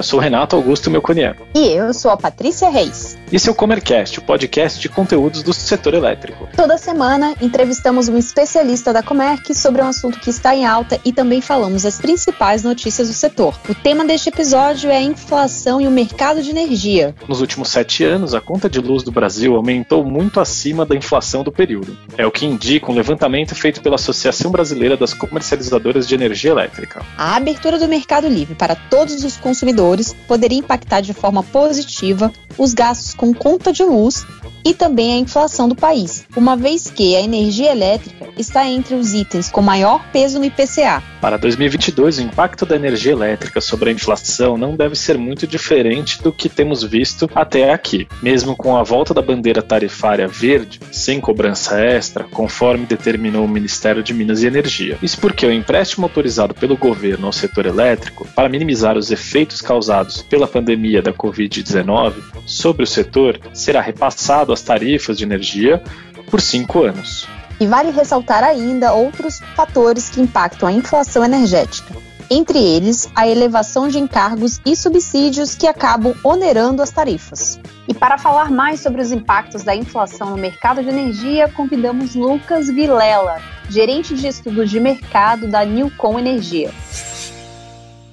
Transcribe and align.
eu 0.00 0.02
sou 0.02 0.18
o 0.18 0.22
Renato 0.22 0.56
Augusto 0.56 0.90
Melconian. 0.90 1.36
E 1.54 1.68
eu 1.68 1.92
sou 1.92 2.10
a 2.10 2.16
Patrícia 2.16 2.70
Reis. 2.70 3.18
Esse 3.32 3.48
é 3.48 3.52
o 3.52 3.54
Comercast, 3.54 4.18
o 4.18 4.22
podcast 4.22 4.80
de 4.80 4.88
conteúdos 4.88 5.44
do 5.44 5.52
setor 5.52 5.94
elétrico. 5.94 6.48
Toda 6.56 6.76
semana 6.76 7.32
entrevistamos 7.40 8.08
um 8.08 8.18
especialista 8.18 8.92
da 8.92 9.04
Comerc 9.04 9.54
sobre 9.54 9.80
um 9.80 9.86
assunto 9.86 10.18
que 10.18 10.30
está 10.30 10.52
em 10.52 10.66
alta 10.66 10.98
e 11.04 11.12
também 11.12 11.40
falamos 11.40 11.86
as 11.86 12.00
principais 12.00 12.64
notícias 12.64 13.06
do 13.06 13.14
setor. 13.14 13.56
O 13.68 13.74
tema 13.74 14.04
deste 14.04 14.30
episódio 14.30 14.90
é 14.90 14.96
a 14.96 15.02
inflação 15.02 15.80
e 15.80 15.86
o 15.86 15.92
mercado 15.92 16.42
de 16.42 16.50
energia. 16.50 17.14
Nos 17.28 17.40
últimos 17.40 17.68
sete 17.68 18.02
anos, 18.02 18.34
a 18.34 18.40
conta 18.40 18.68
de 18.68 18.80
luz 18.80 19.04
do 19.04 19.12
Brasil 19.12 19.54
aumentou 19.54 20.02
muito 20.02 20.40
acima 20.40 20.84
da 20.84 20.96
inflação 20.96 21.44
do 21.44 21.52
período. 21.52 21.96
É 22.18 22.26
o 22.26 22.32
que 22.32 22.44
indica 22.44 22.90
um 22.90 22.94
levantamento 22.96 23.54
feito 23.54 23.80
pela 23.80 23.94
Associação 23.94 24.50
Brasileira 24.50 24.96
das 24.96 25.14
Comercializadoras 25.14 26.08
de 26.08 26.16
Energia 26.16 26.50
Elétrica. 26.50 27.06
A 27.16 27.36
abertura 27.36 27.78
do 27.78 27.86
mercado 27.86 28.26
livre 28.26 28.56
para 28.56 28.74
todos 28.74 29.22
os 29.22 29.36
consumidores 29.36 30.12
poderia 30.26 30.58
impactar 30.58 31.00
de 31.00 31.14
forma 31.14 31.44
positiva 31.44 32.32
os 32.58 32.74
gastos 32.74 33.19
com 33.20 33.34
conta 33.34 33.70
de 33.70 33.82
luz 33.82 34.24
e 34.64 34.72
também 34.72 35.12
a 35.12 35.16
inflação 35.18 35.68
do 35.68 35.74
país, 35.74 36.26
uma 36.34 36.56
vez 36.56 36.90
que 36.90 37.14
a 37.14 37.20
energia 37.20 37.70
elétrica 37.70 38.28
está 38.36 38.66
entre 38.66 38.94
os 38.94 39.12
itens 39.12 39.50
com 39.50 39.60
maior 39.60 40.02
peso 40.10 40.38
no 40.38 40.44
IPCA. 40.44 41.02
Para 41.20 41.36
2022, 41.36 42.18
o 42.18 42.22
impacto 42.22 42.64
da 42.64 42.76
energia 42.76 43.12
elétrica 43.12 43.60
sobre 43.60 43.90
a 43.90 43.92
inflação 43.92 44.56
não 44.56 44.74
deve 44.74 44.94
ser 44.94 45.18
muito 45.18 45.46
diferente 45.46 46.22
do 46.22 46.32
que 46.32 46.48
temos 46.48 46.82
visto 46.82 47.30
até 47.34 47.72
aqui. 47.72 48.08
Mesmo 48.22 48.56
com 48.56 48.74
a 48.76 48.82
volta 48.82 49.12
da 49.12 49.20
bandeira 49.20 49.60
tarifária 49.60 50.26
verde, 50.26 50.80
sem 50.90 51.20
cobrança 51.20 51.78
extra, 51.78 52.24
conforme 52.24 52.86
determinou 52.86 53.44
o 53.44 53.48
Ministério 53.48 54.02
de 54.02 54.14
Minas 54.14 54.42
e 54.42 54.46
Energia. 54.46 54.96
Isso 55.02 55.18
porque 55.20 55.44
o 55.44 55.52
empréstimo 55.52 56.06
autorizado 56.06 56.54
pelo 56.54 56.76
governo 56.76 57.26
ao 57.26 57.32
setor 57.32 57.66
elétrico 57.66 58.26
para 58.34 58.48
minimizar 58.48 58.96
os 58.96 59.10
efeitos 59.10 59.60
causados 59.60 60.22
pela 60.22 60.48
pandemia 60.48 61.02
da 61.02 61.12
Covid-19 61.12 62.14
sobre 62.46 62.84
o 62.84 62.86
setor 62.86 63.09
será 63.52 63.80
repassado 63.80 64.52
às 64.52 64.62
tarifas 64.62 65.18
de 65.18 65.24
energia 65.24 65.82
por 66.30 66.40
cinco 66.40 66.82
anos. 66.82 67.28
E 67.60 67.66
vale 67.66 67.90
ressaltar 67.90 68.42
ainda 68.42 68.92
outros 68.92 69.40
fatores 69.54 70.08
que 70.08 70.20
impactam 70.20 70.68
a 70.68 70.72
inflação 70.72 71.24
energética. 71.24 71.94
Entre 72.32 72.58
eles, 72.58 73.10
a 73.16 73.26
elevação 73.26 73.88
de 73.88 73.98
encargos 73.98 74.60
e 74.64 74.76
subsídios 74.76 75.56
que 75.56 75.66
acabam 75.66 76.14
onerando 76.22 76.80
as 76.80 76.90
tarifas. 76.90 77.58
E 77.88 77.92
para 77.92 78.16
falar 78.16 78.52
mais 78.52 78.78
sobre 78.78 79.02
os 79.02 79.10
impactos 79.10 79.64
da 79.64 79.74
inflação 79.74 80.30
no 80.30 80.36
mercado 80.36 80.80
de 80.80 80.88
energia, 80.88 81.48
convidamos 81.48 82.14
Lucas 82.14 82.68
Vilela, 82.68 83.42
gerente 83.68 84.14
de 84.14 84.28
estudos 84.28 84.70
de 84.70 84.78
mercado 84.78 85.48
da 85.48 85.64
Newcom 85.64 86.20
Energia. 86.20 86.70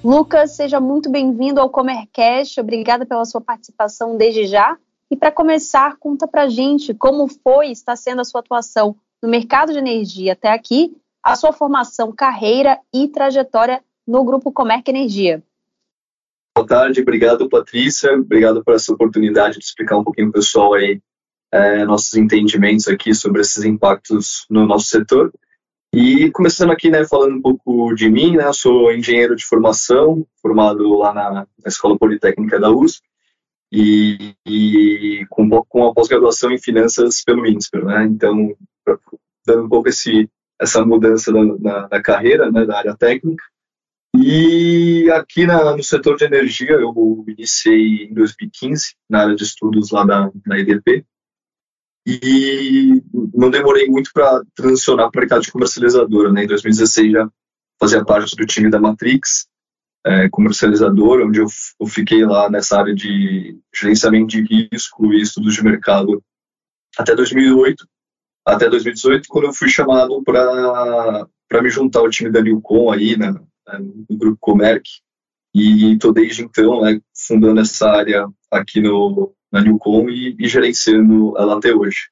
Lucas, 0.04 0.56
seja 0.56 0.80
muito 0.80 1.12
bem-vindo 1.12 1.62
ao 1.62 1.70
Comercast. 1.70 2.60
Obrigada 2.60 3.06
pela 3.06 3.24
sua 3.24 3.40
participação 3.40 4.18
desde 4.18 4.48
já. 4.48 4.78
E 5.10 5.16
para 5.16 5.32
começar, 5.32 5.98
conta 5.98 6.28
para 6.28 6.50
gente 6.50 6.94
como 6.94 7.28
foi, 7.28 7.72
está 7.72 7.96
sendo 7.96 8.22
a 8.22 8.26
sua 8.26 8.42
atuação 8.42 8.96
no 9.22 9.30
mercado 9.30 9.72
de 9.72 9.80
energia 9.80 10.34
até 10.34 10.52
aqui, 10.52 10.96
a 11.24 11.36
sua 11.36 11.54
formação, 11.54 12.12
carreira 12.12 12.80
e 12.94 13.08
trajetória 13.08 13.82
no 14.06 14.24
Grupo 14.24 14.52
Comerc 14.52 14.88
Energia. 14.90 15.44
Boa 16.56 16.68
tarde, 16.68 17.02
obrigado 17.02 17.50
Patrícia, 17.50 18.14
obrigado 18.14 18.64
por 18.64 18.74
essa 18.74 18.92
oportunidade 18.92 19.60
de 19.60 19.66
explicar 19.66 19.98
um 19.98 20.04
pouquinho 20.04 20.32
para 20.32 20.40
o 20.40 20.42
pessoal 20.42 20.74
aí 20.74 21.00
é, 21.52 21.86
nossos 21.86 22.16
entendimentos 22.16 22.88
aqui 22.88 23.14
sobre 23.14 23.42
esses 23.42 23.64
impactos 23.64 24.46
no 24.50 24.66
nosso 24.66 24.88
setor. 24.88 25.32
E 25.94 26.30
começando 26.32 26.72
aqui, 26.72 26.90
né, 26.90 27.06
falando 27.06 27.36
um 27.36 27.42
pouco 27.42 27.94
de 27.94 28.10
mim, 28.10 28.36
né, 28.36 28.46
eu 28.46 28.54
sou 28.54 28.92
engenheiro 28.92 29.36
de 29.36 29.46
formação, 29.46 30.26
formado 30.42 30.98
lá 30.98 31.14
na, 31.14 31.32
na 31.32 31.48
Escola 31.66 31.98
Politécnica 31.98 32.60
da 32.60 32.70
USP, 32.70 33.02
e, 33.72 34.34
e 34.46 35.26
com, 35.30 35.50
com 35.64 35.88
a 35.88 35.94
pós-graduação 35.94 36.52
em 36.52 36.58
finanças 36.58 37.24
pelo 37.24 37.46
INSPER, 37.46 37.86
né, 37.86 38.06
então 38.06 38.56
dando 39.46 39.66
um 39.66 39.70
pouco 39.70 39.90
esse, 39.90 40.30
essa 40.60 40.86
mudança 40.86 41.32
da, 41.32 41.44
na, 41.44 41.88
na, 41.90 42.02
carreira, 42.02 42.52
né, 42.52 42.66
da 42.66 42.78
área 42.78 42.96
técnica. 42.96 43.44
E 44.16 45.10
aqui 45.12 45.46
na, 45.46 45.76
no 45.76 45.84
setor 45.84 46.18
de 46.18 46.26
energia, 46.26 46.72
eu 46.72 47.26
iniciei 47.28 48.06
em 48.06 48.14
2015, 48.14 48.96
na 49.10 49.22
área 49.22 49.36
de 49.36 49.44
estudos 49.44 49.92
lá 49.92 50.06
na, 50.06 50.32
na 50.46 50.60
EDP, 50.60 51.06
e 52.06 53.04
não 53.34 53.50
demorei 53.50 53.88
muito 53.88 54.12
para 54.14 54.42
transicionar 54.56 55.12
para 55.12 55.20
o 55.20 55.22
mercado 55.22 55.42
de 55.42 55.52
comercializadora. 55.52 56.32
Né? 56.32 56.46
Em 56.46 56.48
2016 56.48 57.12
já 57.12 57.30
fazia 57.80 58.04
parte 58.04 58.34
do 58.36 58.46
time 58.46 58.70
da 58.70 58.80
Matrix, 58.80 59.48
é, 60.08 60.30
onde 61.24 61.40
eu, 61.40 61.48
eu, 61.80 61.88
fiquei 61.88 62.26
lá 62.26 62.50
nessa 62.50 62.80
área 62.80 62.96
de 62.96 63.60
gerenciamento 63.74 64.28
de 64.28 64.70
risco 64.72 65.14
e 65.14 65.22
estudos 65.22 65.56
de 65.56 65.64
mercado 65.64 66.24
até 66.98 67.16
2008 67.16 67.86
até 68.48 68.70
2018, 68.70 69.28
quando 69.28 69.46
eu 69.46 69.54
fui 69.54 69.68
chamado 69.68 70.24
para 70.24 71.62
me 71.62 71.70
juntar 71.70 72.00
ao 72.00 72.10
time 72.10 72.32
da 72.32 72.42
Newcom 72.42 72.90
aí, 72.90 73.18
né, 73.18 73.36
no 74.10 74.18
grupo 74.18 74.38
Comerc, 74.40 74.88
e 75.54 75.94
estou 75.94 76.14
desde 76.14 76.44
então 76.44 76.82
né, 76.82 77.02
fundando 77.14 77.60
essa 77.60 77.90
área 77.90 78.26
aqui 78.50 78.80
no, 78.80 79.34
na 79.52 79.60
Newcom 79.60 80.10
e, 80.10 80.34
e 80.40 80.48
gerenciando 80.48 81.38
ela 81.38 81.58
até 81.58 81.74
hoje. 81.74 82.10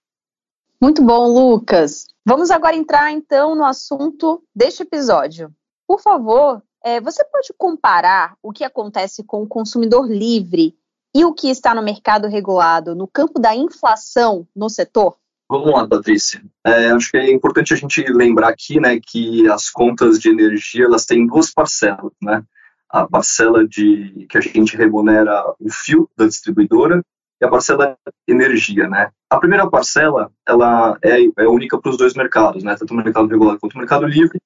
Muito 0.81 1.01
bom, 1.01 1.27
Lucas. 1.27 2.05
Vamos 2.25 2.51
agora 2.51 2.75
entrar 2.75 3.13
então 3.13 3.55
no 3.55 3.63
assunto 3.63 4.43
deste 4.53 4.83
episódio. 4.83 5.49
Por 5.87 6.01
favor, 6.01 6.61
é, 6.85 7.01
você 7.01 7.25
pode 7.25 7.51
comparar 7.57 8.37
o 8.43 8.53
que 8.53 8.63
acontece 8.63 9.23
com 9.23 9.41
o 9.41 9.47
consumidor 9.47 10.07
livre 10.07 10.75
e 11.15 11.25
o 11.25 11.33
que 11.33 11.49
está 11.49 11.73
no 11.73 11.81
mercado 11.81 12.27
regulado 12.27 12.93
no 12.93 13.07
campo 13.07 13.39
da 13.39 13.55
inflação 13.55 14.47
no 14.55 14.69
setor? 14.69 15.17
Vamos 15.49 15.71
lá, 15.71 15.87
Patrícia. 15.87 16.43
É, 16.63 16.89
acho 16.91 17.09
que 17.09 17.17
é 17.17 17.31
importante 17.31 17.73
a 17.73 17.77
gente 17.77 18.03
lembrar 18.11 18.49
aqui, 18.49 18.79
né, 18.79 18.99
que 18.99 19.49
as 19.49 19.69
contas 19.69 20.19
de 20.19 20.29
energia 20.29 20.85
elas 20.85 21.05
têm 21.05 21.25
duas 21.25 21.51
parcelas, 21.51 22.11
né? 22.21 22.43
A 22.89 23.07
parcela 23.07 23.67
de 23.67 24.27
que 24.29 24.37
a 24.37 24.41
gente 24.41 24.77
remunera 24.77 25.43
o 25.59 25.71
fio 25.71 26.07
da 26.15 26.27
distribuidora 26.27 27.03
e 27.41 27.45
a 27.45 27.49
parcela 27.49 27.97
energia, 28.27 28.87
né? 28.87 29.09
A 29.29 29.39
primeira 29.39 29.67
parcela 29.69 30.31
ela 30.47 30.97
é, 31.03 31.17
é 31.37 31.47
única 31.47 31.79
para 31.79 31.89
os 31.89 31.97
dois 31.97 32.13
mercados, 32.13 32.63
né? 32.63 32.75
Tanto 32.75 32.93
o 32.93 32.97
mercado 32.97 33.27
regulado 33.27 33.59
quanto 33.59 33.73
o 33.73 33.79
mercado 33.79 34.05
livre 34.05 34.39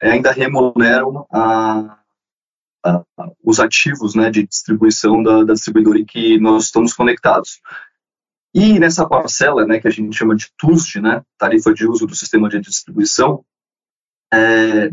ainda 0.00 0.30
remuneram 0.30 1.26
a, 1.32 1.98
a, 2.84 3.04
os 3.42 3.60
ativos, 3.60 4.14
né, 4.14 4.30
de 4.30 4.46
distribuição 4.46 5.22
da, 5.22 5.44
da 5.44 5.54
distribuidora 5.54 5.98
em 5.98 6.04
que 6.04 6.38
nós 6.38 6.64
estamos 6.64 6.92
conectados. 6.92 7.60
E 8.54 8.78
nessa 8.78 9.06
parcela, 9.06 9.66
né, 9.66 9.80
que 9.80 9.88
a 9.88 9.90
gente 9.90 10.16
chama 10.16 10.34
de 10.34 10.50
TUSD, 10.56 11.00
né, 11.00 11.22
tarifa 11.36 11.72
de 11.72 11.86
uso 11.86 12.06
do 12.06 12.14
sistema 12.14 12.48
de 12.48 12.60
distribuição, 12.60 13.44
é, 14.32 14.90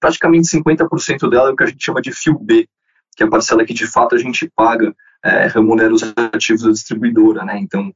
praticamente 0.00 0.48
50% 0.48 1.28
dela 1.28 1.50
é 1.50 1.52
o 1.52 1.56
que 1.56 1.64
a 1.64 1.66
gente 1.66 1.84
chama 1.84 2.00
de 2.00 2.12
fio 2.12 2.38
B, 2.38 2.68
que 3.16 3.22
é 3.22 3.26
a 3.26 3.30
parcela 3.30 3.64
que 3.64 3.74
de 3.74 3.86
fato 3.86 4.14
a 4.14 4.18
gente 4.18 4.50
paga, 4.54 4.94
é, 5.24 5.46
remunera 5.46 5.92
os 5.92 6.02
ativos 6.32 6.62
da 6.62 6.70
distribuidora, 6.70 7.44
né, 7.44 7.58
então 7.58 7.94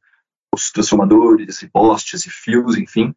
os 0.55 0.71
transformadores, 0.71 1.63
e 1.63 1.69
postes 1.69 2.27
e 2.27 2.31
fios, 2.31 2.77
enfim. 2.77 3.15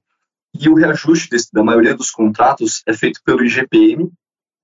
E 0.54 0.70
o 0.70 0.76
reajuste 0.76 1.30
desse, 1.30 1.52
da 1.52 1.64
maioria 1.64 1.96
dos 1.96 2.12
contratos 2.12 2.84
é 2.88 2.94
feito 2.94 3.22
pelo 3.24 3.44
IGPM 3.44 4.12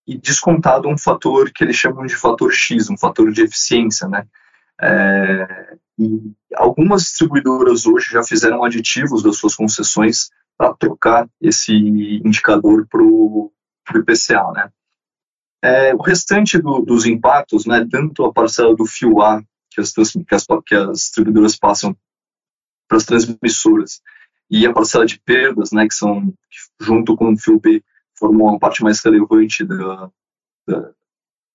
e 0.08 0.18
descontado 0.18 0.88
um 0.88 0.98
fator 0.98 1.52
que 1.52 1.64
eles 1.64 1.76
chamam 1.76 2.06
de 2.06 2.16
fator 2.16 2.52
X, 2.52 2.90
um 2.90 2.98
fator 2.98 3.32
de 3.32 3.44
eficiência, 3.44 4.08
né, 4.08 4.26
é, 4.82 5.78
e 5.98 6.32
algumas 6.56 7.04
distribuidoras 7.04 7.86
hoje 7.86 8.12
já 8.12 8.24
fizeram 8.24 8.64
aditivos 8.64 9.22
das 9.22 9.38
suas 9.38 9.54
concessões 9.56 10.30
para 10.58 10.74
trocar 10.74 11.30
esse 11.42 11.74
indicador 11.74 12.88
para 12.90 13.04
o 13.04 13.52
IPCA. 13.94 14.52
Né? 14.54 14.70
É, 15.62 15.94
o 15.94 16.02
restante 16.02 16.58
do, 16.58 16.80
dos 16.80 17.06
impactos, 17.06 17.66
né, 17.66 17.86
tanto 17.90 18.24
a 18.26 18.34
parcela 18.34 18.76
do 18.76 18.86
fio 18.86 19.22
A 19.22 19.44
que 19.70 19.82
as, 19.82 19.92
que 19.92 20.36
as, 20.36 20.46
que 20.66 20.76
as 20.76 20.98
distribuidoras 20.98 21.58
passam 21.58 21.96
para 22.88 22.98
as 22.98 23.06
transmissoras 23.06 24.02
e 24.50 24.66
a 24.66 24.74
parcela 24.74 25.06
de 25.06 25.20
perdas, 25.20 25.72
né, 25.72 25.88
que 25.88 25.94
são 25.94 26.34
junto 26.80 27.16
com 27.16 27.34
o 27.34 27.38
fio 27.38 27.60
B 27.60 27.84
formam 28.18 28.48
uma 28.48 28.60
parte 28.60 28.84
mais 28.84 29.00
relevante 29.04 29.64
da, 29.64 30.10
da, 30.68 30.92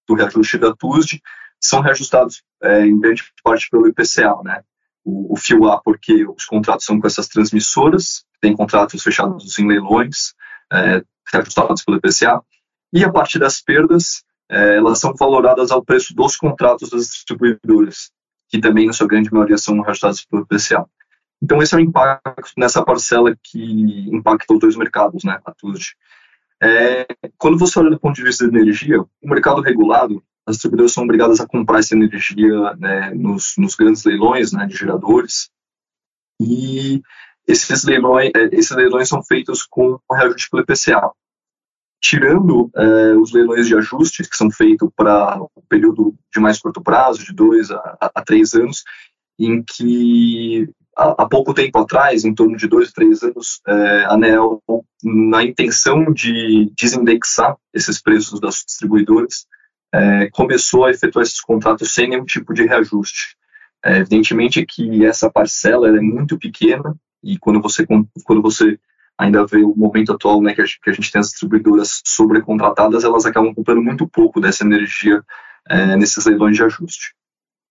do 0.08 0.14
reajuste 0.14 0.58
da 0.58 0.74
TUSD, 0.74 1.20
são 1.60 1.80
reajustados 1.80 2.42
é, 2.62 2.86
em 2.86 2.98
grande 2.98 3.24
parte 3.42 3.68
pelo 3.70 3.86
IPCA, 3.86 4.42
né? 4.42 4.62
O, 5.04 5.34
o 5.34 5.36
fio 5.36 5.70
A, 5.70 5.80
porque 5.80 6.26
os 6.26 6.46
contratos 6.46 6.86
são 6.86 6.98
com 6.98 7.06
essas 7.06 7.28
transmissoras, 7.28 8.24
tem 8.40 8.56
contratos 8.56 9.02
fechados 9.02 9.58
em 9.58 9.66
leilões, 9.66 10.34
é, 10.72 11.02
reajustados 11.30 11.84
pelo 11.84 11.98
IPCA, 11.98 12.42
e 12.92 13.04
a 13.04 13.12
parte 13.12 13.38
das 13.38 13.60
perdas 13.60 14.24
é, 14.48 14.76
elas 14.76 14.98
são 14.98 15.14
valoradas 15.14 15.70
ao 15.70 15.84
preço 15.84 16.14
dos 16.14 16.36
contratos 16.36 16.90
das 16.90 17.08
distribuidoras, 17.08 18.10
que 18.48 18.60
também, 18.60 18.86
na 18.86 18.92
sua 18.92 19.06
grande 19.06 19.32
maioria, 19.32 19.58
são 19.58 19.80
reajustados 19.80 20.24
pelo 20.24 20.46
PCA. 20.46 20.86
Então, 21.44 21.60
esse 21.60 21.74
é 21.74 21.76
o 21.76 21.80
impacto 21.80 22.52
nessa 22.56 22.82
parcela 22.82 23.36
que 23.42 24.08
impacta 24.10 24.54
os 24.54 24.58
dois 24.58 24.76
mercados, 24.76 25.24
né, 25.24 25.38
a. 25.44 25.94
É, 26.62 27.06
quando 27.36 27.58
você 27.58 27.78
olha 27.78 27.90
do 27.90 28.00
ponto 28.00 28.16
de 28.16 28.22
vista 28.22 28.48
de 28.48 28.56
energia, 28.56 28.98
o 28.98 29.08
mercado 29.28 29.60
regulado, 29.60 30.24
as 30.46 30.56
distribuidoras 30.56 30.92
são 30.92 31.04
obrigadas 31.04 31.40
a 31.40 31.46
comprar 31.46 31.80
essa 31.80 31.94
energia 31.94 32.74
né, 32.78 33.10
nos, 33.10 33.56
nos, 33.58 33.74
grandes 33.74 34.04
leilões 34.04 34.52
né, 34.52 34.64
de 34.66 34.74
geradores, 34.74 35.50
e 36.40 37.02
esses 37.46 37.84
leilões, 37.84 38.30
é, 38.34 38.48
esses 38.52 38.74
leilões 38.74 39.06
são 39.06 39.22
feitos 39.22 39.64
com 39.64 39.98
reajuste 40.10 40.48
pelo 40.48 40.62
IPCA. 40.62 41.10
Tirando 42.02 42.70
é, 42.74 43.16
os 43.16 43.34
leilões 43.34 43.66
de 43.66 43.76
ajustes, 43.76 44.30
que 44.30 44.36
são 44.36 44.50
feitos 44.50 44.88
para 44.96 45.42
o 45.54 45.62
período 45.68 46.14
de 46.32 46.40
mais 46.40 46.58
curto 46.58 46.82
prazo, 46.82 47.22
de 47.22 47.34
dois 47.34 47.70
a, 47.70 47.98
a 48.14 48.22
três 48.22 48.54
anos, 48.54 48.82
em 49.38 49.62
que 49.62 50.72
há, 50.96 51.26
pouco 51.28 51.54
tempo 51.54 51.78
atrás, 51.78 52.24
em 52.24 52.34
torno 52.34 52.56
de 52.56 52.66
dois, 52.66 52.92
três 52.92 53.22
anos, 53.22 53.60
é, 53.66 54.04
a 54.04 54.14
ANEL, 54.14 54.62
na 55.02 55.42
intenção 55.42 56.12
de 56.12 56.72
desindexar 56.76 57.56
esses 57.72 58.00
preços 58.00 58.40
das 58.40 58.62
distribuidoras, 58.66 59.46
é, 59.92 60.28
começou 60.30 60.84
a 60.84 60.90
efetuar 60.90 61.22
esses 61.22 61.40
contratos 61.40 61.92
sem 61.92 62.08
nenhum 62.08 62.24
tipo 62.24 62.52
de 62.52 62.64
reajuste. 62.64 63.36
É, 63.84 63.98
evidentemente 63.98 64.64
que 64.64 65.04
essa 65.04 65.30
parcela 65.30 65.88
é 65.88 66.00
muito 66.00 66.38
pequena 66.38 66.96
e 67.22 67.38
quando 67.38 67.60
você, 67.60 67.86
quando 67.86 68.42
você 68.42 68.78
ainda 69.18 69.46
vê 69.46 69.62
o 69.62 69.74
momento 69.76 70.12
atual, 70.12 70.42
né, 70.42 70.54
que 70.54 70.62
a, 70.62 70.64
que 70.64 70.90
a 70.90 70.92
gente 70.92 71.12
tem 71.12 71.20
as 71.20 71.28
distribuidoras 71.28 72.02
sobrecontratadas, 72.04 73.04
elas 73.04 73.26
acabam 73.26 73.54
comprando 73.54 73.82
muito 73.82 74.08
pouco 74.08 74.40
dessa 74.40 74.64
energia 74.64 75.22
é, 75.68 75.96
nesses 75.96 76.24
leilões 76.26 76.56
de 76.56 76.64
ajuste. 76.64 77.14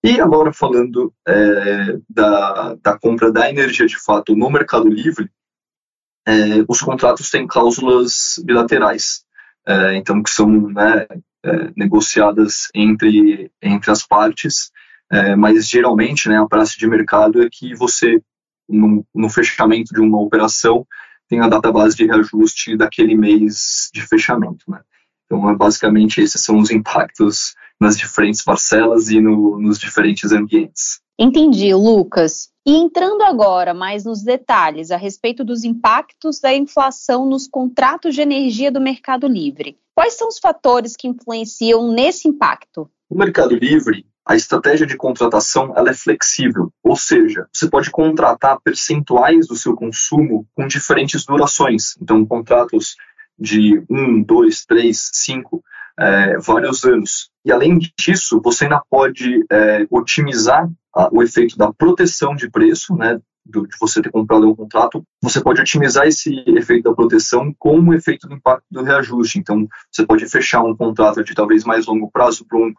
E 0.06 0.20
agora 0.20 0.52
falando 0.52 1.14
é, 1.26 1.98
da, 2.10 2.74
da 2.74 2.98
compra 2.98 3.32
da 3.32 3.48
energia 3.48 3.86
de 3.86 3.96
fato 3.96 4.36
no 4.36 4.50
Mercado 4.50 4.86
Livre, 4.86 5.30
é, 6.28 6.62
os 6.68 6.82
contratos 6.82 7.30
têm 7.30 7.46
cláusulas 7.46 8.34
bilaterais, 8.44 9.24
é, 9.66 9.94
então 9.94 10.22
que 10.22 10.28
são 10.28 10.68
né, 10.68 11.06
é, 11.42 11.72
negociadas 11.74 12.68
entre, 12.74 13.50
entre 13.62 13.90
as 13.90 14.06
partes, 14.06 14.70
é, 15.10 15.34
mas 15.34 15.66
geralmente 15.66 16.28
né, 16.28 16.38
a 16.38 16.46
praça 16.46 16.74
de 16.76 16.86
mercado 16.86 17.42
é 17.42 17.48
que 17.50 17.74
você, 17.74 18.20
no, 18.68 19.06
no 19.14 19.30
fechamento 19.30 19.94
de 19.94 20.02
uma 20.02 20.20
operação, 20.20 20.86
tem 21.30 21.40
a 21.40 21.48
data 21.48 21.72
base 21.72 21.96
de 21.96 22.04
reajuste 22.04 22.76
daquele 22.76 23.16
mês 23.16 23.88
de 23.90 24.02
fechamento. 24.02 24.70
Né? 24.70 24.82
Então, 25.24 25.48
é, 25.48 25.56
basicamente, 25.56 26.20
esses 26.20 26.42
são 26.42 26.58
os 26.58 26.70
impactos 26.70 27.54
nas 27.80 27.96
diferentes 27.96 28.42
parcelas 28.42 29.10
e 29.10 29.20
no, 29.20 29.58
nos 29.58 29.78
diferentes 29.78 30.32
ambientes. 30.32 31.00
Entendi, 31.18 31.72
Lucas. 31.74 32.48
E 32.66 32.74
entrando 32.76 33.22
agora 33.22 33.74
mais 33.74 34.04
nos 34.04 34.22
detalhes 34.22 34.90
a 34.90 34.96
respeito 34.96 35.44
dos 35.44 35.64
impactos 35.64 36.40
da 36.40 36.54
inflação 36.54 37.26
nos 37.26 37.46
contratos 37.46 38.14
de 38.14 38.22
energia 38.22 38.70
do 38.70 38.80
Mercado 38.80 39.28
Livre, 39.28 39.78
quais 39.94 40.14
são 40.14 40.28
os 40.28 40.38
fatores 40.38 40.96
que 40.96 41.06
influenciam 41.06 41.92
nesse 41.92 42.26
impacto? 42.26 42.90
O 43.08 43.16
Mercado 43.16 43.54
Livre, 43.54 44.06
a 44.26 44.34
estratégia 44.34 44.86
de 44.86 44.96
contratação 44.96 45.74
ela 45.76 45.90
é 45.90 45.94
flexível, 45.94 46.72
ou 46.82 46.96
seja, 46.96 47.46
você 47.52 47.68
pode 47.68 47.90
contratar 47.90 48.58
percentuais 48.64 49.46
do 49.46 49.54
seu 49.54 49.74
consumo 49.74 50.46
com 50.54 50.66
diferentes 50.66 51.24
durações. 51.24 51.94
Então, 52.00 52.24
contratos 52.24 52.96
de 53.38 53.84
um, 53.90 54.22
dois, 54.22 54.64
três, 54.64 55.10
cinco, 55.12 55.62
é, 55.98 56.38
vários 56.38 56.84
anos. 56.84 57.30
E 57.44 57.52
além 57.52 57.78
disso, 57.98 58.40
você 58.42 58.64
ainda 58.64 58.82
pode 58.90 59.44
é, 59.50 59.86
otimizar 59.90 60.68
a, 60.94 61.08
o 61.12 61.22
efeito 61.22 61.56
da 61.56 61.72
proteção 61.72 62.34
de 62.34 62.50
preço, 62.50 62.94
né, 62.96 63.20
de 63.46 63.60
você 63.78 64.00
ter 64.00 64.10
comprado 64.10 64.48
um 64.48 64.54
contrato, 64.54 65.04
você 65.22 65.40
pode 65.40 65.60
otimizar 65.60 66.06
esse 66.06 66.42
efeito 66.46 66.84
da 66.84 66.94
proteção 66.94 67.54
com 67.58 67.78
o 67.78 67.94
efeito 67.94 68.26
do 68.26 68.34
impacto 68.34 68.64
do 68.70 68.82
reajuste. 68.82 69.38
Então, 69.38 69.68
você 69.92 70.06
pode 70.06 70.26
fechar 70.26 70.62
um 70.62 70.74
contrato 70.74 71.22
de 71.22 71.34
talvez 71.34 71.62
mais 71.64 71.86
longo 71.86 72.10
prazo 72.10 72.46
para 72.46 72.58
um, 72.58 72.72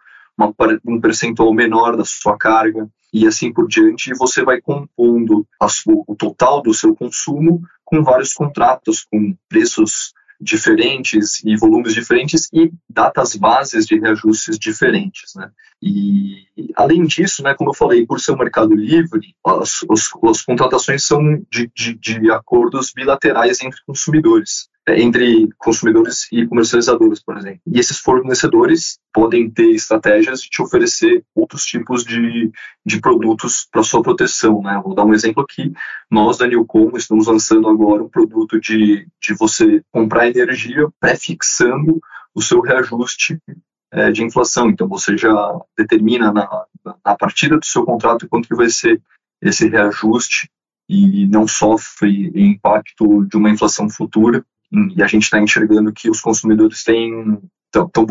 um 0.88 1.00
percentual 1.00 1.54
menor 1.54 1.96
da 1.96 2.04
sua 2.04 2.36
carga 2.38 2.90
e 3.14 3.26
assim 3.28 3.54
por 3.54 3.68
diante, 3.68 4.12
e 4.12 4.18
você 4.18 4.44
vai 4.44 4.60
compondo 4.60 5.48
o 6.08 6.16
total 6.16 6.62
do 6.62 6.74
seu 6.74 6.94
consumo 6.94 7.62
com 7.86 8.04
vários 8.04 8.34
contratos, 8.34 9.06
com 9.10 9.34
preços 9.48 10.12
diferentes 10.40 11.44
e 11.44 11.56
volumes 11.56 11.94
diferentes 11.94 12.50
e 12.54 12.72
datas 12.90 13.36
bases 13.36 13.86
de 13.86 14.00
reajustes 14.00 14.58
diferentes, 14.58 15.34
né? 15.36 15.50
E 15.82 16.48
além 16.76 17.04
disso, 17.04 17.44
né, 17.44 17.54
como 17.54 17.70
eu 17.70 17.74
falei, 17.74 18.06
por 18.06 18.20
ser 18.20 18.32
um 18.32 18.38
mercado 18.38 18.74
livre, 18.74 19.36
as, 19.46 19.86
as, 19.90 20.10
as 20.30 20.42
contratações 20.42 21.04
são 21.04 21.20
de, 21.50 21.70
de, 21.76 21.94
de 21.96 22.32
acordos 22.32 22.92
bilaterais 22.94 23.62
entre 23.62 23.80
consumidores. 23.86 24.70
Entre 24.88 25.50
consumidores 25.58 26.28
e 26.32 26.46
comercializadores, 26.46 27.20
por 27.20 27.38
exemplo. 27.38 27.60
E 27.66 27.80
esses 27.80 27.98
fornecedores 27.98 29.00
podem 29.12 29.50
ter 29.50 29.72
estratégias 29.72 30.42
de 30.42 30.50
te 30.50 30.62
oferecer 30.62 31.24
outros 31.34 31.66
tipos 31.66 32.04
de, 32.04 32.52
de 32.86 33.02
produtos 33.02 33.68
para 33.72 33.82
sua 33.82 34.04
proteção. 34.04 34.62
Né? 34.62 34.80
Vou 34.84 34.94
dar 34.94 35.04
um 35.04 35.14
exemplo 35.14 35.42
aqui. 35.42 35.74
Nós, 36.10 36.38
da 36.38 36.46
Newcom, 36.46 36.92
estamos 36.96 37.26
lançando 37.26 37.68
agora 37.68 38.04
um 38.04 38.10
produto 38.10 38.60
de, 38.60 39.08
de 39.20 39.34
você 39.34 39.82
comprar 39.92 40.28
energia 40.28 40.88
pré-fixando 41.00 42.00
o 42.36 42.42
seu 42.42 42.62
reajuste 42.62 43.40
é, 43.92 44.12
de 44.12 44.24
inflação. 44.24 44.70
Então, 44.70 44.88
você 44.88 45.18
já 45.18 45.34
determina 45.76 46.32
na, 46.32 46.66
na 47.04 47.16
partida 47.16 47.58
do 47.58 47.66
seu 47.66 47.84
contrato 47.84 48.28
quanto 48.30 48.48
que 48.48 48.56
vai 48.56 48.70
ser 48.70 49.02
esse 49.42 49.68
reajuste 49.68 50.50
e 50.88 51.26
não 51.28 51.48
sofre 51.48 52.32
impacto 52.36 53.26
de 53.26 53.36
uma 53.38 53.50
inflação 53.50 53.90
futura 53.90 54.46
e 54.96 55.04
a 55.04 55.08
gente 55.08 55.24
está 55.24 55.40
enxergando 55.40 55.94
que 55.94 56.10
os 56.10 56.22
consumidores 56.22 56.84
têm 56.84 57.40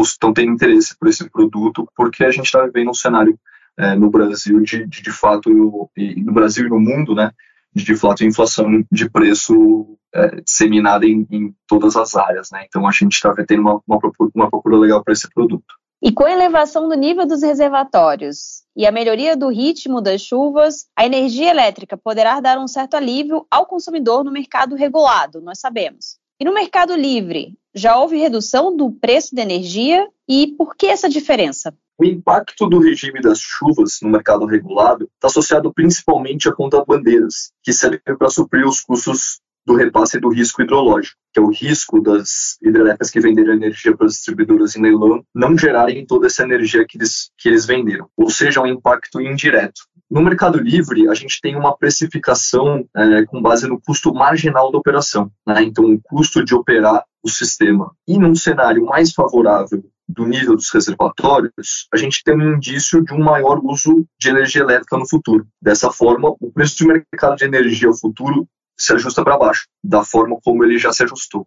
estão 0.03 0.33
tendo 0.33 0.53
interesse 0.53 0.97
por 0.99 1.09
esse 1.09 1.29
produto 1.31 1.89
porque 1.97 2.25
a 2.25 2.31
gente 2.31 2.47
está 2.47 2.65
vivendo 2.67 2.91
um 2.91 2.95
cenário 2.95 3.39
é, 3.79 3.95
no 3.95 4.11
Brasil 4.11 4.61
de, 4.61 4.87
de, 4.87 5.03
de 5.03 5.11
fato 5.11 5.51
e 5.97 6.23
no 6.23 6.33
Brasil 6.33 6.67
e 6.67 6.69
no 6.69 6.79
mundo 6.79 7.15
né 7.15 7.31
de, 7.75 7.85
de 7.85 7.97
fato 7.97 8.25
inflação 8.25 8.85
de 8.91 9.11
preço 9.11 9.99
é, 10.15 10.41
disseminada 10.41 11.07
em, 11.07 11.27
em, 11.31 11.55
todas 11.67 11.97
as 11.97 12.15
áreas 12.15 12.51
né 12.53 12.65
então 12.67 12.87
a 12.87 12.93
gente 12.93 13.15
está 13.15 13.35
tendo 13.47 13.63
uma, 13.63 13.81
uma, 13.87 13.99
uma 14.35 14.51
procura 14.51 14.77
legal 14.77 15.03
para 15.03 15.13
esse 15.13 15.29
produto 15.33 15.75
e 16.03 16.13
com 16.13 16.25
a 16.25 16.33
elevação 16.33 16.87
do 16.87 16.95
nível 16.95 17.27
dos 17.27 17.43
reservatórios 17.43 18.63
e 18.77 18.87
a 18.87 18.93
melhoria 18.93 19.35
do 19.35 19.49
ritmo 19.49 20.03
das 20.03 20.21
chuvas, 20.21 20.87
a 20.95 21.07
energia 21.07 21.49
elétrica 21.49 21.97
poderá 21.97 22.41
dar 22.41 22.59
um 22.59 22.69
certo 22.69 22.95
alívio 22.95 23.47
ao 23.51 23.65
consumidor 23.65 24.23
no 24.23 24.31
mercado 24.31 24.75
regulado, 24.75 25.41
nós 25.41 25.61
sabemos. 25.61 26.19
E 26.45 26.47
no 26.47 26.53
Mercado 26.53 26.95
Livre, 26.95 27.57
já 27.75 27.97
houve 27.97 28.19
redução 28.19 28.77
do 28.77 28.93
preço 28.93 29.35
da 29.35 29.41
energia 29.41 30.07
e 30.29 30.49
por 30.59 30.77
que 30.77 30.85
essa 30.85 31.09
diferença? 31.09 31.75
O 31.99 32.05
impacto 32.05 32.69
do 32.69 32.81
regime 32.81 33.19
das 33.23 33.41
chuvas 33.41 34.01
no 34.03 34.11
mercado 34.11 34.45
regulado 34.45 35.09
está 35.15 35.29
associado 35.29 35.73
principalmente 35.73 36.47
a 36.47 36.53
conta-bandeiras, 36.53 37.51
que 37.63 37.73
servem 37.73 37.99
para 38.19 38.29
suprir 38.29 38.67
os 38.67 38.83
custos 38.83 39.41
do 39.65 39.75
repasse 39.75 40.21
do 40.21 40.29
risco 40.29 40.61
hidrológico, 40.61 41.17
que 41.33 41.41
é 41.41 41.43
o 41.43 41.49
risco 41.51 41.99
das 41.99 42.59
hidrelétricas 42.61 43.11
que 43.11 43.21
venderam 43.21 43.55
energia 43.55 43.97
para 43.97 44.05
as 44.05 44.13
distribuidoras 44.13 44.77
em 44.77 44.83
leilão 44.83 45.25
não 45.35 45.57
gerarem 45.57 46.05
toda 46.05 46.27
essa 46.27 46.43
energia 46.43 46.85
que 46.87 46.99
eles, 46.99 47.31
que 47.39 47.49
eles 47.49 47.65
venderam, 47.65 48.07
ou 48.15 48.29
seja, 48.29 48.61
um 48.61 48.67
impacto 48.67 49.19
indireto. 49.19 49.81
No 50.11 50.23
Mercado 50.23 50.59
Livre, 50.59 51.09
a 51.09 51.15
gente 51.15 51.41
tem 51.41 51.57
uma 51.57 51.77
precificação 51.77 52.87
é, 52.95 53.25
com 53.25 53.41
base 53.41 53.67
no 53.67 53.81
custo 53.81 54.13
marginal 54.13 54.71
da 54.71 54.79
operação, 54.79 55.31
né? 55.47 55.63
então 55.63 55.85
o 55.85 56.01
custo 56.03 56.45
de 56.45 56.55
operar 56.55 57.05
o 57.23 57.29
sistema. 57.29 57.91
E 58.07 58.19
num 58.19 58.35
cenário 58.35 58.85
mais 58.85 59.13
favorável 59.13 59.83
do 60.07 60.27
nível 60.27 60.55
dos 60.55 60.71
reservatórios, 60.71 61.89
a 61.93 61.97
gente 61.97 62.23
tem 62.23 62.37
um 62.37 62.57
indício 62.57 63.03
de 63.03 63.15
um 63.15 63.25
maior 63.25 63.61
uso 63.65 64.07
de 64.21 64.29
energia 64.29 64.63
elétrica 64.63 64.99
no 64.99 65.09
futuro. 65.09 65.47
Dessa 65.61 65.91
forma, 65.91 66.35
o 66.39 66.53
preço 66.53 66.77
de 66.77 66.87
mercado 66.87 67.37
de 67.37 67.45
energia 67.45 67.91
futuro 67.93 68.47
se 68.79 68.93
ajusta 68.93 69.25
para 69.25 69.39
baixo, 69.39 69.67
da 69.83 70.05
forma 70.05 70.37
como 70.45 70.63
ele 70.65 70.79
já 70.79 70.93
se 70.93 71.03
ajustou. 71.05 71.47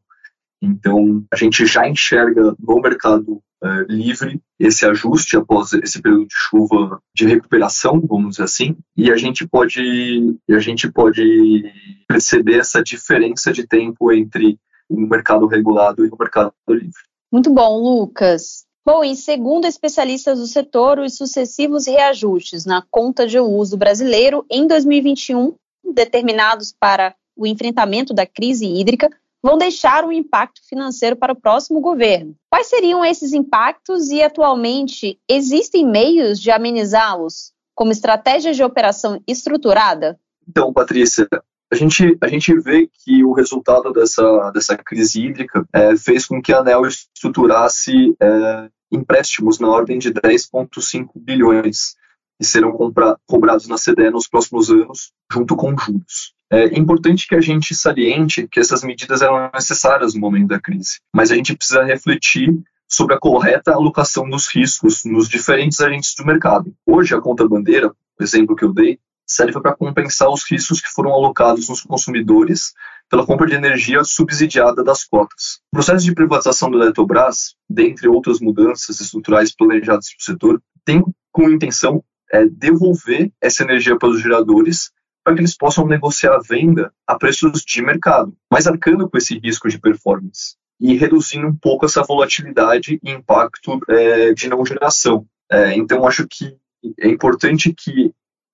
Então, 0.61 1.23
a 1.31 1.35
gente 1.35 1.65
já 1.65 1.87
enxerga 1.87 2.55
no 2.59 2.81
mercado 2.81 3.41
é, 3.63 3.85
livre 3.89 4.39
esse 4.59 4.85
ajuste 4.85 5.35
após 5.35 5.73
esse 5.73 6.01
período 6.01 6.27
de 6.27 6.35
chuva 6.35 7.01
de 7.15 7.25
recuperação, 7.25 8.01
vamos 8.07 8.31
dizer 8.31 8.43
assim, 8.43 8.75
e 8.95 9.11
a 9.11 9.17
gente 9.17 9.47
pode, 9.47 10.37
a 10.49 10.59
gente 10.59 10.91
pode 10.91 11.63
perceber 12.07 12.59
essa 12.59 12.81
diferença 12.83 13.51
de 13.51 13.65
tempo 13.65 14.11
entre 14.11 14.59
o 14.89 14.99
mercado 15.01 15.47
regulado 15.47 16.05
e 16.05 16.09
o 16.09 16.17
mercado 16.17 16.53
livre. 16.69 16.91
Muito 17.31 17.51
bom, 17.51 17.77
Lucas. 17.81 18.65
Bom, 18.85 19.03
e 19.03 19.15
segundo 19.15 19.65
especialistas 19.65 20.39
do 20.39 20.47
setor, 20.47 20.99
os 20.99 21.17
sucessivos 21.17 21.87
reajustes 21.87 22.65
na 22.65 22.81
conta 22.89 23.27
de 23.27 23.37
uso 23.37 23.75
brasileiro 23.75 24.45
em 24.49 24.65
2021, 24.65 25.53
determinados 25.93 26.73
para 26.79 27.13
o 27.35 27.45
enfrentamento 27.45 28.13
da 28.13 28.25
crise 28.25 28.65
hídrica 28.65 29.09
vão 29.44 29.58
deixar 29.58 30.03
um 30.03 30.12
impacto 30.12 30.62
financeiro 30.67 31.15
para 31.15 31.34
o 31.34 31.39
próximo 31.39 31.79
governo. 31.79 32.36
Quais 32.50 32.67
seriam 32.67 33.03
esses 33.06 33.34
impactos 33.34 34.10
e, 34.10 34.22
atualmente, 34.22 35.20
existem 35.29 35.86
meios 35.86 36.39
de 36.39 36.51
amenizá-los, 36.51 37.53
como 37.75 37.91
estratégia 37.91 38.53
de 38.53 38.63
operação 38.63 39.22
estruturada? 39.27 40.20
Então, 40.48 40.74
Patrícia, 40.74 41.27
a 41.72 41.75
gente, 41.75 42.17
a 42.22 42.27
gente 42.27 42.58
vê 42.60 42.89
que 43.03 43.24
o 43.24 43.34
resultado 43.34 43.91
dessa, 43.91 44.51
dessa 44.51 44.77
crise 44.77 45.25
hídrica 45.25 45.67
é, 45.74 45.98
fez 45.98 46.25
com 46.25 46.41
que 46.41 46.53
a 46.53 46.60
ANEL 46.60 46.86
estruturasse 46.86 48.15
é, 48.22 48.70
empréstimos 48.91 49.60
na 49.60 49.70
ordem 49.70 50.00
de 50.00 50.13
10,5 50.13 51.10
bilhões 51.15 51.96
que 52.39 52.46
serão 52.46 52.72
compra, 52.72 53.17
cobrados 53.25 53.67
na 53.67 53.75
CDE 53.75 54.12
nos 54.12 54.27
próximos 54.27 54.70
anos, 54.70 55.12
junto 55.32 55.56
com 55.56 55.75
juros. 55.77 56.34
É 56.51 56.80
importante 56.80 57.27
que 57.27 57.36
a 57.36 57.42
gente 57.42 57.75
saliente 57.75 58.48
que 58.48 58.60
essas 58.60 58.84
medidas 58.84 59.22
eram 59.22 59.50
necessárias 59.54 60.13
no 60.13 60.22
momento 60.22 60.48
da 60.48 60.60
crise, 60.60 61.00
mas 61.13 61.32
a 61.32 61.36
gente 61.36 61.56
precisa 61.56 61.84
refletir 61.84 62.58
sobre 62.89 63.16
a 63.16 63.20
correta 63.20 63.74
alocação 63.74 64.30
dos 64.30 64.48
riscos 64.48 65.04
nos 65.04 65.27
diferentes 65.27 65.82
agentes 65.82 66.16
do 66.18 66.25
mercado. 66.25 66.74
Hoje, 66.86 67.13
a 67.13 67.20
conta 67.20 67.48
bandeira, 67.48 67.89
o 67.89 68.24
exemplo 68.24 68.56
que 68.56 68.63
eu 68.63 68.74
dei, 68.74 68.98
serve 69.27 69.60
para 69.60 69.75
compensar 69.75 70.30
os 70.30 70.50
riscos 70.50 70.80
que 70.80 70.89
foram 70.89 71.12
alocados 71.12 71.68
nos 71.68 71.82
consumidores 71.82 72.74
pela 73.10 73.25
compra 73.25 73.46
de 73.46 73.56
energia 73.56 74.04
subsidiada 74.06 74.84
das 74.84 75.04
cotas. 75.04 75.60
O 75.74 75.77
processo 75.77 76.06
de 76.06 76.16
privatização 76.16 76.72
da 76.72 76.77
Eletrobras, 76.77 77.56
dentre 77.70 78.08
outras 78.08 78.39
mudanças 78.39 79.01
estruturais 79.01 79.54
planejadas 79.54 80.08
para 80.10 80.22
o 80.22 80.24
setor, 80.24 80.62
tem 80.86 81.04
como 81.32 81.51
intenção 81.51 82.01
é, 82.32 82.46
devolver 82.46 83.32
essa 83.42 83.63
energia 83.63 83.98
para 83.98 84.10
os 84.10 84.22
geradores 84.22 84.92
para 85.27 85.36
que 85.36 85.41
eles 85.41 85.57
possam 85.57 85.86
negociar 85.86 86.36
a 86.36 86.39
venda 86.39 86.89
a 87.05 87.17
preços 87.17 87.62
de 87.67 87.81
mercado, 87.81 88.34
mas 88.50 88.65
arcando 88.65 89.10
com 89.10 89.17
esse 89.17 89.38
risco 89.38 89.67
de 89.67 89.77
performance 89.77 90.55
e 90.79 90.96
reduzindo 90.96 91.46
um 91.46 91.53
pouco 91.53 91.86
essa 91.86 92.01
volatilidade 92.01 92.98
e 93.03 93.12
impacto 93.12 93.77
é, 93.89 94.34
de 94.34 94.48
não 94.48 94.65
geração. 94.65 95.25
É, 95.51 95.75
então, 95.75 96.07
acho 96.07 96.25
que 96.29 96.55
é 96.98 97.10
importante 97.10 97.74
que 97.74 98.13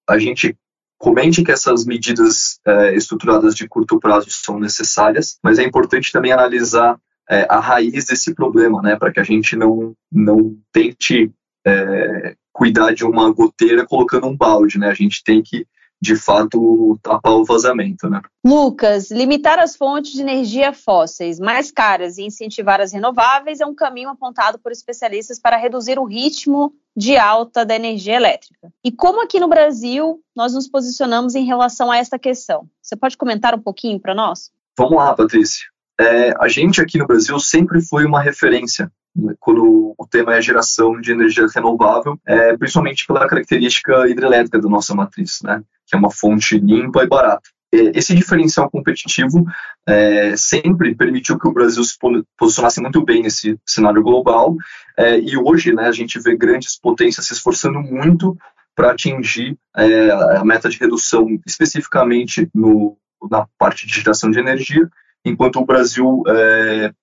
a 0.09 0.17
gente 0.17 0.57
comente 0.97 1.43
que 1.43 1.51
essas 1.51 1.85
medidas 1.85 2.59
é, 2.65 2.95
estruturadas 2.95 3.53
de 3.53 3.67
curto 3.67 3.99
prazo 3.99 4.31
são 4.31 4.59
necessárias, 4.59 5.37
mas 5.43 5.59
é 5.59 5.63
importante 5.63 6.11
também 6.11 6.31
analisar 6.31 6.99
é, 7.29 7.45
a 7.47 7.59
raiz 7.59 8.05
desse 8.05 8.33
problema, 8.33 8.81
né, 8.81 8.95
para 8.95 9.11
que 9.11 9.19
a 9.19 9.23
gente 9.23 9.55
não, 9.55 9.93
não 10.11 10.57
tente 10.71 11.31
é, 11.67 12.35
cuidar 12.51 12.95
de 12.95 13.05
uma 13.05 13.31
goteira 13.31 13.85
colocando 13.85 14.25
um 14.25 14.35
balde, 14.35 14.79
né, 14.79 14.89
a 14.89 14.95
gente 14.95 15.23
tem 15.23 15.43
que 15.43 15.67
de 16.03 16.17
fato 16.17 16.99
tapar 17.01 17.31
o 17.31 17.45
vazamento, 17.45 18.09
né? 18.09 18.21
Lucas, 18.45 19.09
limitar 19.09 19.57
as 19.57 19.73
fontes 19.73 20.11
de 20.11 20.21
energia 20.21 20.73
fósseis 20.73 21.39
mais 21.39 21.71
caras 21.71 22.17
e 22.17 22.23
incentivar 22.23 22.81
as 22.81 22.91
renováveis 22.91 23.61
é 23.61 23.65
um 23.65 23.73
caminho 23.73 24.09
apontado 24.09 24.59
por 24.59 24.73
especialistas 24.73 25.39
para 25.39 25.55
reduzir 25.55 25.97
o 25.97 26.03
ritmo 26.03 26.73
de 26.93 27.15
alta 27.15 27.65
da 27.65 27.73
energia 27.73 28.17
elétrica. 28.17 28.69
E 28.83 28.91
como 28.91 29.23
aqui 29.23 29.39
no 29.39 29.47
Brasil 29.47 30.21
nós 30.35 30.53
nos 30.53 30.67
posicionamos 30.67 31.35
em 31.35 31.45
relação 31.45 31.89
a 31.89 31.95
esta 31.95 32.19
questão? 32.19 32.67
Você 32.81 32.97
pode 32.97 33.15
comentar 33.15 33.55
um 33.55 33.61
pouquinho 33.61 33.97
para 33.97 34.13
nós? 34.13 34.51
Vamos 34.77 34.97
lá, 34.97 35.13
Patrícia. 35.13 35.67
É, 35.97 36.33
a 36.37 36.49
gente 36.49 36.81
aqui 36.81 36.97
no 36.97 37.07
Brasil 37.07 37.39
sempre 37.39 37.81
foi 37.81 38.03
uma 38.03 38.21
referência 38.21 38.91
quando 39.39 39.93
o 39.97 40.07
tema 40.07 40.35
é 40.35 40.41
geração 40.41 40.99
de 40.99 41.11
energia 41.11 41.45
renovável, 41.53 42.19
é, 42.25 42.57
principalmente 42.57 43.05
pela 43.05 43.27
característica 43.27 44.07
hidrelétrica 44.09 44.59
da 44.59 44.67
nossa 44.67 44.95
matriz, 44.95 45.39
né, 45.43 45.61
que 45.93 45.95
é 45.95 45.99
uma 45.99 46.11
fonte 46.11 46.57
limpa 46.57 47.03
e 47.03 47.07
barata. 47.07 47.47
Esse 47.71 48.13
diferencial 48.15 48.69
competitivo 48.69 49.45
é, 49.87 50.35
sempre 50.35 50.93
permitiu 50.93 51.39
que 51.39 51.47
o 51.47 51.51
Brasil 51.51 51.83
se 51.83 51.97
posicionasse 52.37 52.79
muito 52.79 53.03
bem 53.03 53.23
nesse 53.23 53.57
cenário 53.65 54.03
global, 54.03 54.55
é, 54.97 55.19
e 55.19 55.35
hoje 55.37 55.73
né, 55.73 55.87
a 55.87 55.91
gente 55.91 56.19
vê 56.19 56.35
grandes 56.35 56.79
potências 56.79 57.25
se 57.25 57.33
esforçando 57.33 57.79
muito 57.79 58.37
para 58.75 58.91
atingir 58.91 59.57
é, 59.75 60.11
a 60.11 60.45
meta 60.45 60.69
de 60.69 60.77
redução, 60.77 61.27
especificamente 61.47 62.47
no, 62.53 62.95
na 63.29 63.47
parte 63.57 63.87
de 63.87 63.93
geração 63.93 64.29
de 64.29 64.39
energia, 64.39 64.87
enquanto 65.25 65.59
o 65.59 65.65
Brasil 65.65 66.23
é, 66.27 66.93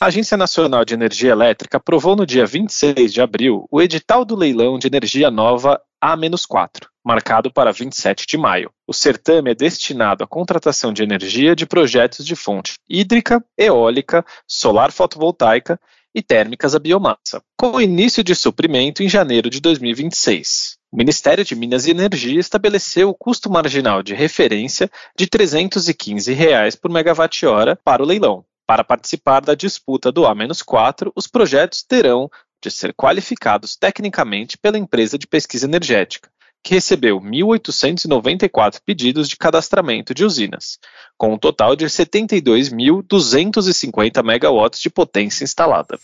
A 0.00 0.06
Agência 0.06 0.36
Nacional 0.36 0.84
de 0.84 0.94
Energia 0.94 1.32
Elétrica 1.32 1.78
aprovou 1.78 2.14
no 2.14 2.24
dia 2.24 2.46
26 2.46 3.12
de 3.12 3.20
abril 3.20 3.66
o 3.68 3.82
edital 3.82 4.24
do 4.24 4.36
leilão 4.36 4.78
de 4.78 4.86
energia 4.86 5.28
nova 5.28 5.80
A-4, 6.00 6.86
marcado 7.04 7.52
para 7.52 7.72
27 7.72 8.24
de 8.28 8.38
maio. 8.38 8.70
O 8.86 8.94
certame 8.94 9.50
é 9.50 9.54
destinado 9.56 10.22
à 10.22 10.26
contratação 10.26 10.92
de 10.92 11.02
energia 11.02 11.56
de 11.56 11.66
projetos 11.66 12.24
de 12.24 12.36
fonte 12.36 12.74
hídrica, 12.88 13.44
eólica, 13.58 14.24
solar 14.46 14.92
fotovoltaica 14.92 15.80
e 16.14 16.22
térmicas 16.22 16.76
a 16.76 16.78
biomassa, 16.78 17.42
com 17.56 17.80
início 17.80 18.22
de 18.22 18.36
suprimento 18.36 19.02
em 19.02 19.08
janeiro 19.08 19.50
de 19.50 19.60
2026. 19.60 20.77
O 20.90 20.96
Ministério 20.96 21.44
de 21.44 21.54
Minas 21.54 21.86
e 21.86 21.90
Energia 21.90 22.40
estabeleceu 22.40 23.10
o 23.10 23.14
custo 23.14 23.50
marginal 23.50 24.02
de 24.02 24.14
referência 24.14 24.90
de 25.14 25.26
315 25.26 26.32
reais 26.32 26.74
por 26.74 26.90
megawatt-hora 26.90 27.78
para 27.84 28.02
o 28.02 28.06
leilão. 28.06 28.42
Para 28.66 28.82
participar 28.82 29.40
da 29.40 29.54
disputa 29.54 30.10
do 30.10 30.26
A-4, 30.26 31.12
os 31.14 31.26
projetos 31.26 31.82
terão 31.82 32.30
de 32.62 32.70
ser 32.70 32.94
qualificados 32.94 33.76
tecnicamente 33.76 34.56
pela 34.56 34.78
empresa 34.78 35.18
de 35.18 35.26
pesquisa 35.26 35.66
energética, 35.66 36.30
que 36.64 36.72
recebeu 36.72 37.20
1.894 37.20 38.80
pedidos 38.82 39.28
de 39.28 39.36
cadastramento 39.36 40.14
de 40.14 40.24
usinas, 40.24 40.78
com 41.18 41.34
um 41.34 41.38
total 41.38 41.76
de 41.76 41.84
72.250 41.84 44.24
megawatts 44.24 44.80
de 44.80 44.88
potência 44.88 45.44
instalada. 45.44 45.98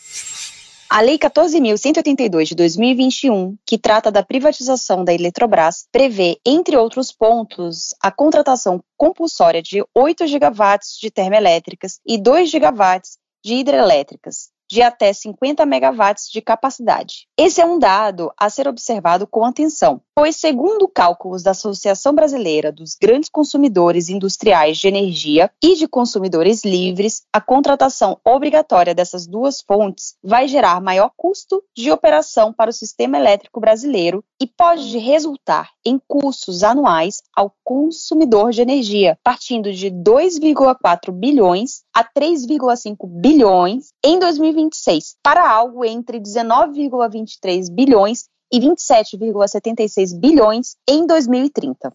A 0.97 1.01
Lei 1.01 1.19
14.182 1.19 2.45
de 2.45 2.55
2021, 2.55 3.57
que 3.67 3.77
trata 3.77 4.13
da 4.13 4.23
privatização 4.23 5.05
da 5.05 5.13
Eletrobras, 5.13 5.89
prevê, 5.91 6.39
entre 6.47 6.77
outros 6.77 7.11
pontos, 7.11 7.93
a 8.01 8.13
contratação 8.13 8.81
compulsória 8.97 9.61
de 9.61 9.85
8 9.93 10.25
gigawatts 10.29 10.97
de 11.01 11.11
termoelétricas 11.11 11.99
e 12.07 12.17
2 12.17 12.49
gigawatts 12.49 13.19
de 13.45 13.55
hidrelétricas, 13.55 14.53
de 14.71 14.83
até 14.83 15.13
50 15.13 15.65
megawatts 15.67 16.31
de 16.31 16.41
capacidade. 16.41 17.27
Esse 17.39 17.61
é 17.61 17.67
um 17.67 17.79
dado 17.79 18.33
a 18.37 18.49
ser 18.49 18.67
observado 18.67 19.27
com 19.27 19.45
atenção, 19.45 20.01
pois, 20.15 20.37
segundo 20.37 20.89
cálculos 20.89 21.43
da 21.43 21.51
Associação 21.53 22.15
Brasileira 22.15 22.73
dos 22.73 22.97
Grandes 23.01 23.29
Consumidores 23.29 24.09
Industriais 24.09 24.79
de 24.79 24.89
Energia 24.89 25.51
e 25.63 25.75
de 25.75 25.87
Consumidores 25.87 26.65
Livres, 26.65 27.23
a 27.33 27.41
contratação 27.41 28.19
obrigatória 28.25 28.95
dessas 28.95 29.27
duas 29.27 29.61
fontes 29.61 30.17
vai 30.23 30.49
gerar 30.49 30.81
maior 30.81 31.11
custo 31.17 31.63
de 31.77 31.91
operação 31.91 32.53
para 32.53 32.71
o 32.71 32.73
sistema 32.73 33.19
elétrico 33.19 33.61
brasileiro 33.61 34.25
e 34.41 34.47
pode 34.47 34.99
resultar 34.99 35.71
em 35.85 36.01
custos 36.07 36.63
anuais 36.63 37.23
ao 37.35 37.55
consumidor 37.63 38.51
de 38.51 38.63
energia, 38.63 39.19
partindo 39.23 39.73
de 39.73 39.91
2,4 39.91 41.13
bilhões 41.13 41.84
a 41.95 42.03
3,5 42.03 42.97
bilhões 43.09 43.93
em 44.05 44.19
2026, 44.19 45.17
para 45.23 45.49
algo 45.49 45.85
entre 45.85 46.19
19,23 46.19 47.73
bilhões 47.73 48.25
e 48.53 48.59
27,76 48.59 50.19
bilhões 50.19 50.77
em 50.89 51.07
2030. 51.07 51.93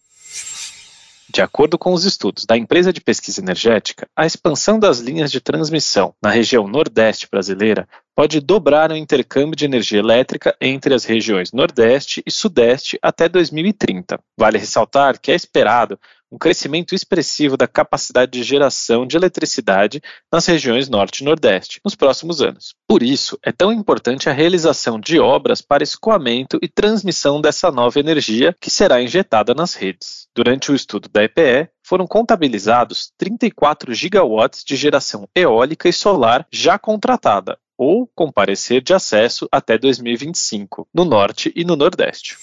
De 1.32 1.44
acordo 1.44 1.78
com 1.78 1.94
os 1.94 2.06
estudos 2.06 2.44
da 2.44 2.58
empresa 2.58 2.92
de 2.92 3.00
pesquisa 3.00 3.40
energética, 3.40 4.08
a 4.16 4.26
expansão 4.26 4.80
das 4.80 4.98
linhas 4.98 5.32
de 5.32 5.40
transmissão 5.40 6.12
na 6.20 6.32
região 6.32 6.68
Nordeste 6.68 7.28
brasileira 7.30 7.88
pode 8.16 8.40
dobrar 8.40 8.92
o 8.92 8.96
intercâmbio 8.96 9.56
de 9.56 9.64
energia 9.64 10.00
elétrica 10.00 10.56
entre 10.60 10.92
as 10.92 11.06
regiões 11.06 11.52
Nordeste 11.52 12.24
e 12.26 12.32
Sudeste 12.32 12.98
até 13.00 13.30
2030. 13.30 14.20
Vale 14.36 14.58
ressaltar 14.58 15.20
que 15.20 15.32
é 15.32 15.36
esperado 15.36 16.00
um 16.32 16.38
crescimento 16.38 16.94
expressivo 16.94 17.58
da 17.58 17.68
capacidade 17.68 18.32
de 18.32 18.44
geração 18.44 19.06
de 19.06 19.18
eletricidade 19.18 20.02
nas 20.32 20.46
regiões 20.46 20.88
Norte 20.88 21.20
e 21.20 21.26
Nordeste 21.26 21.80
nos 21.84 21.96
próximos 21.96 22.42
anos. 22.42 22.76
Por 22.88 23.02
isso, 23.02 23.38
é 23.44 23.52
tão 23.52 23.72
importante 23.72 24.30
a 24.30 24.34
realização 24.34 25.00
de 25.00 25.20
obras 25.20 25.62
para 25.62 25.84
escoamento 25.84 26.60
e 26.62 26.68
transmissão 26.68 27.42
dessa 27.42 27.72
nova 27.72 28.00
energia 28.00 28.56
que 28.60 28.70
será 28.70 29.02
injetada 29.02 29.54
nas 29.54 29.74
redes. 29.74 30.28
Durante 30.36 30.72
o 30.72 30.76
estudo 30.76 31.10
da 31.10 31.24
EPE, 31.24 31.70
foram 31.84 32.06
contabilizados 32.06 33.12
34 33.18 33.94
gigawatts 33.94 34.64
de 34.64 34.76
geração 34.76 35.28
eólica 35.36 35.90
e 35.90 35.94
solar 35.94 36.46
já 36.52 36.78
contratada, 36.78 37.58
ou 37.76 38.08
com 38.14 38.32
parecer 38.32 38.82
de 38.82 38.94
acesso 38.94 39.48
até 39.52 39.78
2025, 39.78 40.88
no 40.94 41.04
Norte 41.04 41.52
e 41.56 41.66
no 41.66 41.76
Nordeste. 41.76 42.38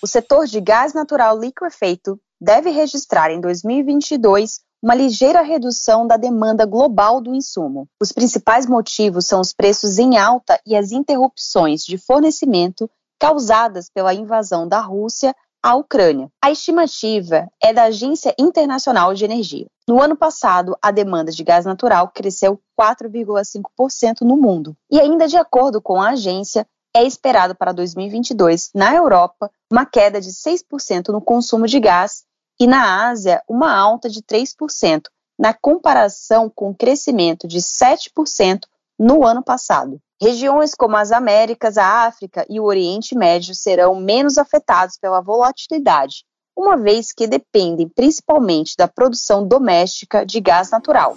O 0.00 0.06
setor 0.06 0.46
de 0.46 0.60
gás 0.60 0.92
natural 0.92 1.40
liquefeito 1.40 2.20
deve 2.44 2.68
registrar 2.68 3.30
em 3.30 3.40
2022 3.40 4.60
uma 4.82 4.94
ligeira 4.94 5.40
redução 5.40 6.06
da 6.06 6.18
demanda 6.18 6.66
global 6.66 7.18
do 7.18 7.34
insumo. 7.34 7.88
Os 7.98 8.12
principais 8.12 8.66
motivos 8.66 9.24
são 9.24 9.40
os 9.40 9.54
preços 9.54 9.98
em 9.98 10.18
alta 10.18 10.60
e 10.66 10.76
as 10.76 10.92
interrupções 10.92 11.82
de 11.86 11.96
fornecimento 11.96 12.88
causadas 13.18 13.88
pela 13.88 14.12
invasão 14.12 14.68
da 14.68 14.80
Rússia 14.80 15.34
à 15.62 15.74
Ucrânia. 15.74 16.28
A 16.42 16.50
estimativa 16.50 17.48
é 17.62 17.72
da 17.72 17.84
Agência 17.84 18.34
Internacional 18.38 19.14
de 19.14 19.24
Energia. 19.24 19.66
No 19.88 20.02
ano 20.02 20.14
passado, 20.14 20.76
a 20.82 20.90
demanda 20.90 21.32
de 21.32 21.42
gás 21.42 21.64
natural 21.64 22.10
cresceu 22.14 22.60
4,5% 22.78 24.20
no 24.20 24.36
mundo. 24.36 24.76
E 24.90 25.00
ainda 25.00 25.26
de 25.26 25.38
acordo 25.38 25.80
com 25.80 25.98
a 25.98 26.10
agência, 26.10 26.66
é 26.94 27.04
esperado 27.04 27.54
para 27.54 27.72
2022, 27.72 28.70
na 28.74 28.94
Europa, 28.94 29.50
uma 29.72 29.86
queda 29.86 30.20
de 30.20 30.30
6% 30.30 31.08
no 31.08 31.22
consumo 31.22 31.66
de 31.66 31.80
gás 31.80 32.22
e 32.58 32.66
na 32.66 33.08
Ásia, 33.08 33.42
uma 33.48 33.76
alta 33.76 34.08
de 34.08 34.22
3%, 34.22 35.02
na 35.38 35.52
comparação 35.52 36.48
com 36.48 36.70
o 36.70 36.74
crescimento 36.74 37.48
de 37.48 37.58
7% 37.58 38.60
no 38.98 39.26
ano 39.26 39.42
passado. 39.42 40.00
Regiões 40.20 40.74
como 40.74 40.96
as 40.96 41.10
Américas, 41.10 41.76
a 41.76 42.06
África 42.06 42.46
e 42.48 42.60
o 42.60 42.64
Oriente 42.64 43.16
Médio 43.16 43.54
serão 43.54 43.96
menos 43.96 44.38
afetados 44.38 44.96
pela 44.96 45.20
volatilidade, 45.20 46.24
uma 46.56 46.76
vez 46.76 47.12
que 47.12 47.26
dependem 47.26 47.88
principalmente 47.88 48.76
da 48.76 48.86
produção 48.86 49.46
doméstica 49.46 50.24
de 50.24 50.40
gás 50.40 50.70
natural. 50.70 51.16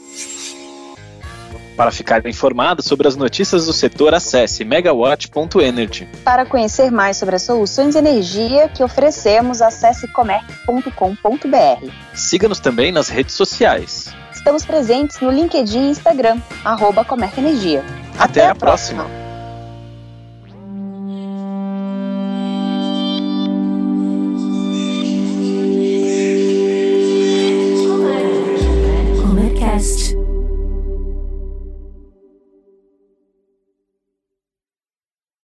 Para 1.78 1.92
ficar 1.92 2.26
informado 2.26 2.82
sobre 2.82 3.08
as 3.08 3.16
notícias 3.16 3.68
do 3.68 3.72
setor, 3.72 4.16
acesse 4.16 4.66
megawatt.energy. 4.66 6.10
Para 6.24 6.44
conhecer 6.44 6.92
mais 6.92 7.18
sobre 7.18 7.36
as 7.36 7.44
soluções 7.44 7.94
de 7.94 8.00
energia 8.00 8.68
que 8.68 8.84
oferecemos, 8.84 9.62
acesse 9.62 10.08
comerc.com.br. 10.08 11.92
Siga-nos 12.16 12.60
também 12.60 12.92
nas 12.92 13.10
redes 13.10 13.36
sociais. 13.36 14.12
Estamos 14.34 14.66
presentes 14.66 15.20
no 15.20 15.30
LinkedIn 15.30 15.88
e 15.88 15.92
Instagram, 15.92 16.42
arroba 16.66 17.06
Comerc 17.06 17.38
Energia. 17.38 17.84
Até, 18.18 18.42
Até 18.42 18.48
a, 18.48 18.52
a 18.52 18.56
próxima. 18.56 19.04
próxima. 19.04 19.27